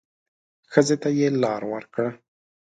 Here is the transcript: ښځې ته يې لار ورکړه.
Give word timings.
ښځې 0.71 0.95
ته 1.01 1.09
يې 1.17 1.27
لار 1.43 1.61
ورکړه. 1.71 2.09